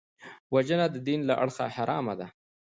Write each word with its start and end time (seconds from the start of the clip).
وژنه 0.53 0.85
د 0.93 0.97
دین 1.07 1.19
له 1.29 1.33
اړخه 1.43 1.65
حرامه 1.75 2.13
ده 2.19 2.27